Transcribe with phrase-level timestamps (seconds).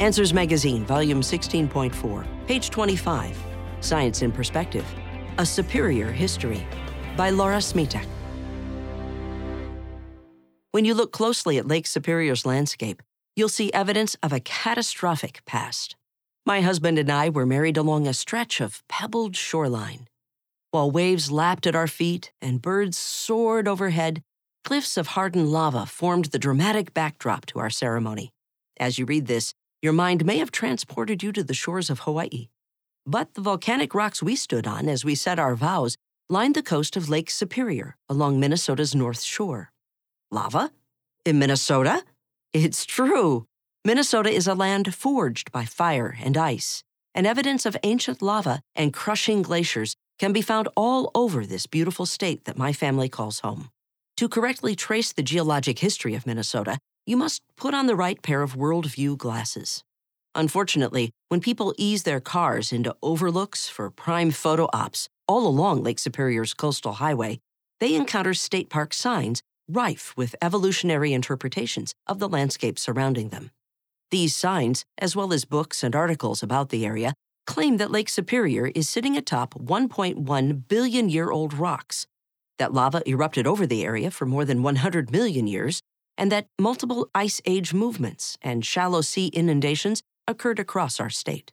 [0.00, 3.36] Answers Magazine, volume 16.4, page 25.
[3.82, 4.86] Science in Perspective
[5.36, 6.66] A Superior History
[7.18, 8.06] by Laura Smetak.
[10.70, 13.02] When you look closely at Lake Superior's landscape,
[13.36, 15.96] you'll see evidence of a catastrophic past.
[16.46, 20.08] My husband and I were married along a stretch of pebbled shoreline.
[20.70, 24.22] While waves lapped at our feet and birds soared overhead,
[24.64, 28.30] cliffs of hardened lava formed the dramatic backdrop to our ceremony.
[28.78, 32.48] As you read this, your mind may have transported you to the shores of Hawaii.
[33.06, 35.96] But the volcanic rocks we stood on as we said our vows
[36.28, 39.72] lined the coast of Lake Superior along Minnesota's north shore.
[40.30, 40.70] Lava?
[41.24, 42.04] In Minnesota?
[42.52, 43.46] It's true.
[43.84, 46.84] Minnesota is a land forged by fire and ice,
[47.14, 52.04] and evidence of ancient lava and crushing glaciers can be found all over this beautiful
[52.04, 53.70] state that my family calls home.
[54.18, 58.42] To correctly trace the geologic history of Minnesota, you must put on the right pair
[58.42, 59.82] of worldview glasses.
[60.34, 65.98] Unfortunately, when people ease their cars into overlooks for prime photo ops all along Lake
[65.98, 67.38] Superior's coastal highway,
[67.80, 73.50] they encounter state park signs rife with evolutionary interpretations of the landscape surrounding them.
[74.10, 77.14] These signs, as well as books and articles about the area,
[77.46, 82.06] claim that Lake Superior is sitting atop 1.1 billion year old rocks,
[82.58, 85.80] that lava erupted over the area for more than 100 million years,
[86.20, 91.50] and that multiple ice age movements and shallow sea inundations occurred across our state.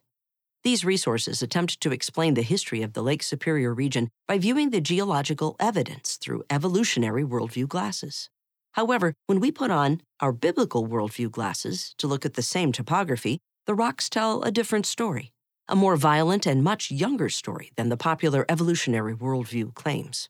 [0.62, 4.82] These resources attempt to explain the history of the Lake Superior region by viewing the
[4.82, 8.28] geological evidence through evolutionary worldview glasses.
[8.72, 13.38] However, when we put on our biblical worldview glasses to look at the same topography,
[13.66, 15.32] the rocks tell a different story,
[15.66, 20.28] a more violent and much younger story than the popular evolutionary worldview claims.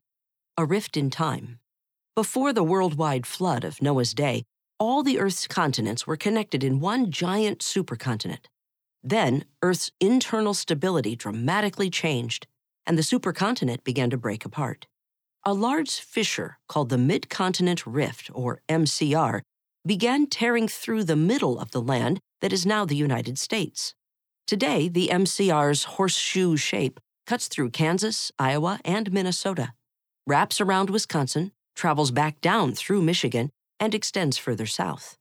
[0.56, 1.58] A rift in time.
[2.18, 4.42] Before the worldwide flood of Noah's day,
[4.80, 8.46] all the Earth's continents were connected in one giant supercontinent.
[9.04, 12.48] Then, Earth's internal stability dramatically changed,
[12.84, 14.88] and the supercontinent began to break apart.
[15.44, 19.42] A large fissure called the Midcontinent Rift, or MCR,
[19.86, 23.94] began tearing through the middle of the land that is now the United States.
[24.44, 26.98] Today, the MCR's horseshoe shape
[27.28, 29.72] cuts through Kansas, Iowa, and Minnesota,
[30.26, 33.50] wraps around Wisconsin, travels back down through Michigan,
[33.80, 35.16] and extends further south.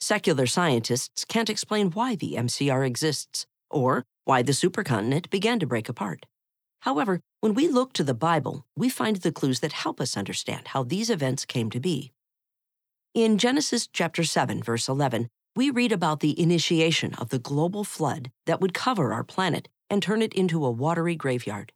[0.00, 5.90] Secular scientists can't explain why the MCR exists or why the supercontinent began to break
[5.90, 6.24] apart.
[6.80, 10.68] However, when we look to the Bible, we find the clues that help us understand
[10.68, 12.12] how these events came to be.
[13.12, 18.30] In Genesis chapter 7 verse 11, we read about the initiation of the global flood
[18.46, 21.72] that would cover our planet and turn it into a watery graveyard.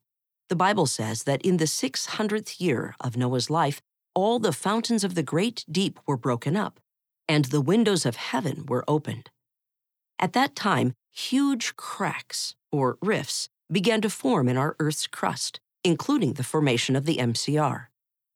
[0.49, 3.83] The Bible says that in the 600th year of Noah's life,
[4.15, 6.81] all the fountains of the great deep were broken up,
[7.29, 9.31] and the windows of heaven were opened.
[10.19, 16.35] At that time, huge cracks, or rifts, began to form in our Earth's crust, including
[16.35, 17.87] the formation of the MCR.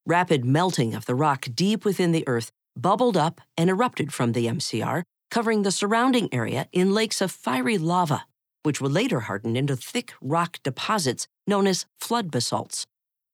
[0.07, 4.47] Rapid melting of the rock deep within the Earth bubbled up and erupted from the
[4.47, 8.27] MCR, covering the surrounding area in lakes of fiery lava,
[8.63, 12.87] which would later harden into thick rock deposits known as flood basalts.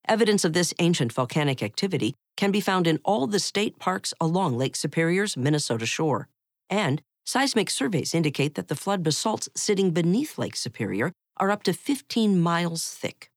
[0.06, 4.58] Evidence of this ancient volcanic activity can be found in all the state parks along
[4.58, 6.28] Lake Superior's Minnesota shore.
[6.68, 11.72] And seismic surveys indicate that the flood basalts sitting beneath Lake Superior are up to
[11.72, 13.30] 15 miles thick.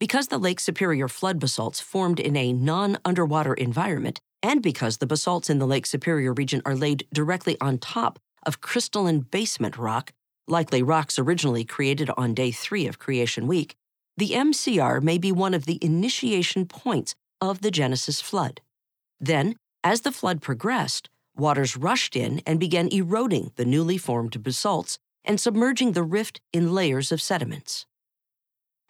[0.00, 5.06] Because the Lake Superior flood basalts formed in a non underwater environment, and because the
[5.06, 10.12] basalts in the Lake Superior region are laid directly on top of crystalline basement rock,
[10.46, 13.74] likely rocks originally created on day three of Creation Week,
[14.18, 18.60] the MCR may be one of the initiation points of the Genesis flood.
[19.20, 24.98] Then, as the flood progressed, waters rushed in and began eroding the newly formed basalts
[25.24, 27.86] and submerging the rift in layers of sediments.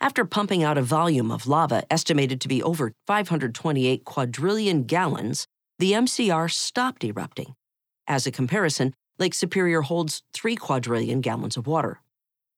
[0.01, 5.47] After pumping out a volume of lava estimated to be over 528 quadrillion gallons,
[5.79, 7.55] the MCR stopped erupting.
[8.07, 12.01] As a comparison, Lake Superior holds 3 quadrillion gallons of water.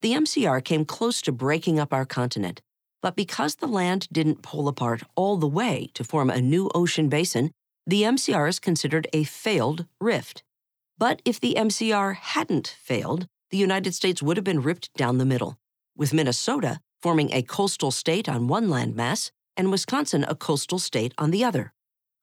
[0.02, 2.62] The MCR came close to breaking up our continent,
[3.02, 7.10] but because the land didn't pull apart all the way to form a new ocean
[7.10, 7.50] basin,
[7.86, 10.42] the MCR is considered a failed rift.
[10.96, 15.26] But if the MCR hadn't failed, the United States would have been ripped down the
[15.26, 15.58] middle,
[15.96, 21.30] with Minnesota forming a coastal state on one landmass and Wisconsin a coastal state on
[21.30, 21.72] the other.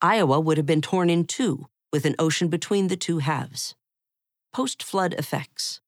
[0.01, 3.75] Iowa would have been torn in two, with an ocean between the two halves.
[4.53, 5.81] Post flood effects.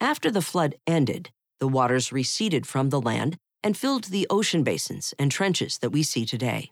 [0.00, 1.30] After the flood ended,
[1.60, 6.02] the waters receded from the land and filled the ocean basins and trenches that we
[6.02, 6.70] see today.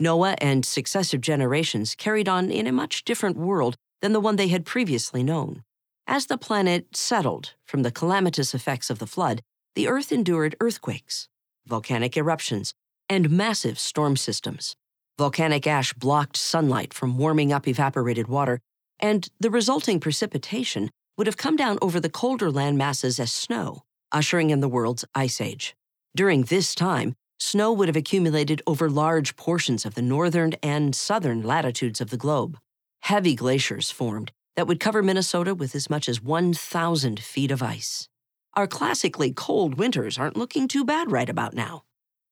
[0.00, 4.48] Noah and successive generations carried on in a much different world than the one they
[4.48, 5.64] had previously known.
[6.06, 9.42] As the planet settled from the calamitous effects of the flood,
[9.74, 11.28] the Earth endured earthquakes,
[11.66, 12.72] volcanic eruptions,
[13.08, 14.76] and massive storm systems.
[15.18, 18.60] Volcanic ash blocked sunlight from warming up evaporated water,
[19.00, 23.82] and the resulting precipitation would have come down over the colder land masses as snow,
[24.12, 25.74] ushering in the world's ice age.
[26.16, 31.42] During this time, snow would have accumulated over large portions of the northern and southern
[31.42, 32.56] latitudes of the globe.
[33.00, 38.08] Heavy glaciers formed that would cover Minnesota with as much as 1,000 feet of ice.
[38.54, 41.84] Our classically cold winters aren't looking too bad right about now.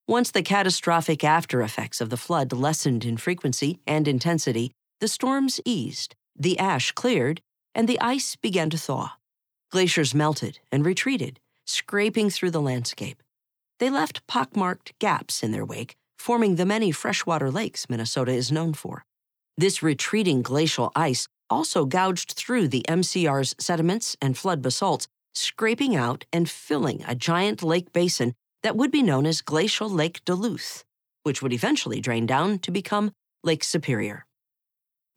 [0.08, 5.60] Once the catastrophic after effects of the flood lessened in frequency and intensity, the storms
[5.64, 7.40] eased, the ash cleared,
[7.76, 9.12] and the ice began to thaw.
[9.70, 13.22] Glaciers melted and retreated, scraping through the landscape.
[13.78, 18.72] They left pockmarked gaps in their wake, forming the many freshwater lakes Minnesota is known
[18.72, 19.04] for.
[19.58, 26.24] This retreating glacial ice also gouged through the MCR's sediments and flood basalts, scraping out
[26.32, 30.82] and filling a giant lake basin that would be known as Glacial Lake Duluth,
[31.24, 33.12] which would eventually drain down to become
[33.44, 34.25] Lake Superior.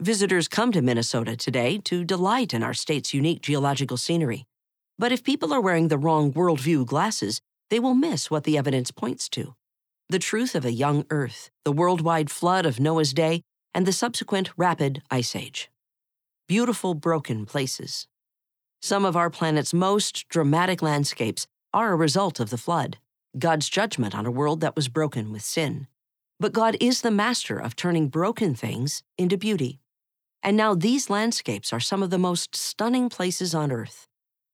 [0.02, 4.46] Visitors come to Minnesota today to delight in our state's unique geological scenery.
[4.98, 8.92] But if people are wearing the wrong worldview glasses, they will miss what the evidence
[8.92, 9.56] points to
[10.08, 13.42] the truth of a young Earth, the worldwide flood of Noah's Day,
[13.74, 15.70] and the subsequent rapid ice age.
[16.48, 18.08] Beautiful, broken places.
[18.82, 23.00] Some of our planet's most dramatic landscapes are a result of the flood.
[23.38, 25.88] God's judgment on a world that was broken with sin.
[26.40, 29.82] But God is the master of turning broken things into beauty.
[30.42, 34.08] And now these landscapes are some of the most stunning places on earth.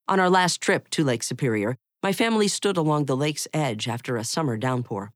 [0.08, 4.18] On our last trip to Lake Superior, my family stood along the lake's edge after
[4.18, 5.12] a summer downpour.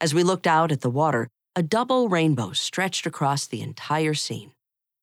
[0.00, 4.52] As we looked out at the water, a double rainbow stretched across the entire scene.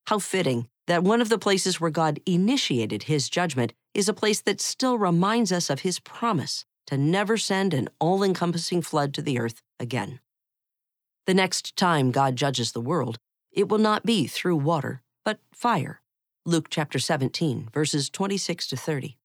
[0.08, 4.42] How fitting that one of the places where God initiated his judgment is a place
[4.42, 9.22] that still reminds us of his promise to never send an all encompassing flood to
[9.22, 10.20] the earth again.
[11.26, 13.20] The next time God judges the world,
[13.52, 16.02] it will not be through water, but fire.
[16.46, 19.18] Luke chapter 17, verses 26 to 30.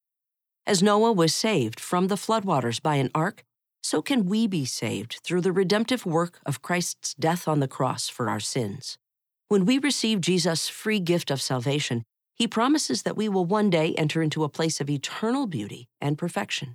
[0.66, 3.44] As Noah was saved from the floodwaters by an ark,
[3.84, 8.08] so can we be saved through the redemptive work of Christ's death on the cross
[8.08, 8.98] for our sins.
[9.46, 12.02] When we receive Jesus' free gift of salvation,
[12.34, 16.18] he promises that we will one day enter into a place of eternal beauty and
[16.18, 16.74] perfection.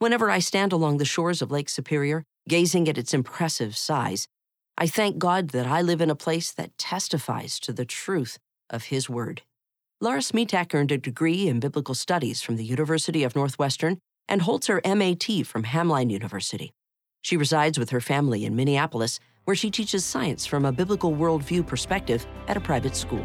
[0.00, 4.26] Whenever I stand along the shores of Lake Superior, gazing at its impressive size,
[4.76, 8.40] I thank God that I live in a place that testifies to the truth
[8.70, 9.42] of His Word.
[10.00, 14.66] Laura Smetak earned a degree in biblical studies from the University of Northwestern and holds
[14.66, 16.72] her MAT from Hamline University.
[17.22, 21.66] She resides with her family in Minneapolis, where she teaches science from a biblical worldview
[21.66, 23.24] perspective at a private school.